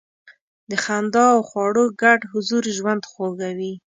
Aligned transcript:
د 0.69 0.71
خندا 0.83 1.25
او 1.35 1.39
خواړو 1.49 1.83
ګډ 2.01 2.19
حضور 2.31 2.63
ژوند 2.77 3.03
خوږوي. 3.11 3.73